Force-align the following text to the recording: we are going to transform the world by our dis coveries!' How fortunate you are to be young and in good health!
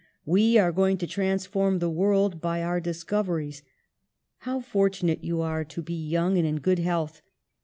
we 0.25 0.57
are 0.57 0.71
going 0.71 0.97
to 0.97 1.05
transform 1.05 1.77
the 1.77 1.87
world 1.87 2.41
by 2.41 2.63
our 2.63 2.79
dis 2.79 3.03
coveries!' 3.03 3.61
How 4.39 4.59
fortunate 4.59 5.23
you 5.23 5.41
are 5.41 5.63
to 5.65 5.83
be 5.83 5.93
young 5.93 6.39
and 6.39 6.47
in 6.47 6.59
good 6.59 6.79
health! 6.79 7.21